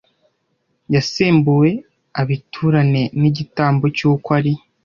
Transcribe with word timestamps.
yasembuwe 0.93 1.69
abiturane 2.21 3.03
n 3.19 3.21
igitambo 3.29 3.85
cy 3.97 4.03
uko 4.11 4.29
ari 4.39 4.53